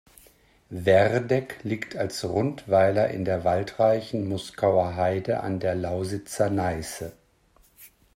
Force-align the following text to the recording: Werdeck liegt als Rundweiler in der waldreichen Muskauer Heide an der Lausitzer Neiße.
Werdeck 0.71 1.59
liegt 1.61 1.95
als 1.95 2.25
Rundweiler 2.25 3.09
in 3.09 3.23
der 3.23 3.43
waldreichen 3.43 4.27
Muskauer 4.27 4.95
Heide 4.95 5.41
an 5.41 5.59
der 5.59 5.75
Lausitzer 5.75 6.49
Neiße. 6.49 7.11